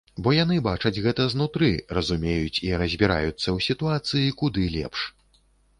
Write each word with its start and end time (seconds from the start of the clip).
Бо 0.25 0.31
яны 0.35 0.55
бачаць 0.67 1.01
гэта 1.07 1.27
знутры, 1.33 1.69
разумеюць 1.99 2.61
і 2.69 2.75
разбіраюцца 2.85 3.45
ў 3.45 3.55
сітуацыі 3.69 4.37
куды 4.43 4.63
лепш. 4.81 5.09